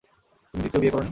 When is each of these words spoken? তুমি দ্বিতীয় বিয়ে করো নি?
তুমি 0.53 0.61
দ্বিতীয় 0.63 0.81
বিয়ে 0.81 0.93
করো 0.93 0.95
নি? 0.95 0.99